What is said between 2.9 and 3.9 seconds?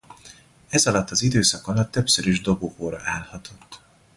állhatott.